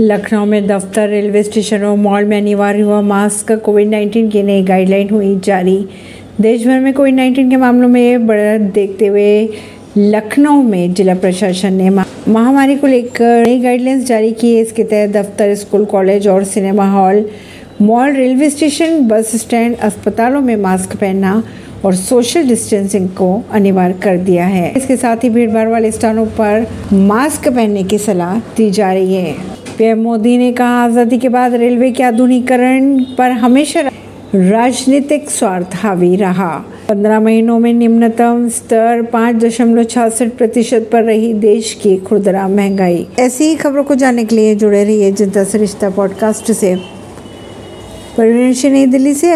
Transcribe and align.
लखनऊ 0.00 0.44
में 0.44 0.66
दफ्तर, 0.66 1.08
railway 1.08 1.42
station, 1.42 1.82
mall 1.82 2.24
में 2.24 2.36
अनिवार्य 2.40 2.80
हुआ 2.80 3.00
मास्क। 3.00 3.52
कोविड 3.52 3.88
19 3.88 4.30
की 4.30 4.42
नई 4.42 4.62
गाइडलाइन 4.62 5.10
हुई 5.10 5.40
जारी। 5.44 5.86
देश 6.40 6.66
भर 6.66 6.80
में 6.80 6.92
कोविड 6.94 7.14
19 7.14 7.50
के 7.50 7.56
मामलों 7.56 7.88
में 7.88 8.26
बढ़त 8.26 8.60
देखते 8.60 9.06
हुए 9.06 9.48
लखनऊ 9.96 10.62
में 10.62 10.94
जिला 10.94 11.14
प्रशासन 11.14 11.72
ने 11.72 11.90
महामारी 11.90 12.76
को 12.76 12.86
लेकर 12.86 13.46
नई 13.46 13.60
गाइडलाइंस 13.60 14.04
जारी 14.04 14.32
की 14.32 14.54
है। 14.54 14.62
इसके 14.62 14.84
तहत 14.84 15.10
दफ्तर, 15.10 15.54
स्कूल, 15.54 15.84
कॉलेज 15.84 16.28
और 16.28 16.44
cinema 16.44 16.90
hall, 16.90 17.24
mall, 17.82 18.12
railway 18.12 18.50
station, 18.50 19.00
bus 19.08 19.36
stand, 19.36 19.76
अस्पतालों 19.76 20.40
में 20.40 20.56
मास्क 20.56 20.96
पहनना 20.96 21.42
और 21.84 21.94
सोशल 21.94 22.48
डिस्टेंसिंग 22.48 23.08
को 23.08 23.44
अनिवार्य 23.52 23.94
कर 24.02 24.16
दिया 24.16 24.46
है। 24.46 24.72
इसके 24.76 24.96
साथ 24.96 25.24
ही 25.24 25.30
भीड़ 25.30 25.50
भाड़ 25.50 25.68
वाले 25.68 25.90
स्थानों 25.90 26.26
पर 26.26 26.66
मास्क 26.92 27.48
पहनने 27.48 27.84
की 27.84 27.98
सलाह 27.98 28.38
दी 28.38 28.70
जा 28.70 28.92
रही 28.92 29.14
है। 29.14 29.53
पीएम 29.78 29.98
मोदी 29.98 30.38
ने 30.38 30.52
कहा, 30.52 30.84
आज़ादी 30.84 31.18
के 31.18 31.28
बाद 31.28 31.54
रेलवे 31.54 31.90
के 31.90 32.02
आधुनिकरण 32.02 32.98
पर 33.18 33.30
हमेशा 33.30 33.80
राजनीतिक 34.34 35.30
स्वार्थ 35.30 35.70
हावी 35.74 36.16
रहा। 36.16 36.48
पंद्रह 36.88 37.20
महीनों 37.20 37.58
में 37.58 37.72
निम्नतम 37.72 38.48
स्तर 38.48 39.02
पाँच 39.02 39.36
दशमलव 39.36 39.84
छियासठ 39.84 40.28
प्रतिशत 40.28 40.88
पर 40.92 41.02
रही 41.02 41.32
देश 41.34 41.72
की 41.82 41.96
खुदरा 41.96 42.48
महँगाई। 42.48 43.06
ऐसी 43.18 43.44
ही 43.44 43.54
खबरों 43.56 43.84
को 43.84 43.94
जानने 43.94 44.24
के 44.24 44.36
लिए 44.36 44.54
जुड़े 44.54 44.84
रहिए 44.84 45.12
जनता 45.12 45.44
सरिश्ता 45.44 45.90
पॉडकास्ट 45.90 46.52
से। 46.52 46.74
परवीन 48.18 48.72
नई 48.72 48.86
दिल्ली 48.86 49.14
से। 49.14 49.32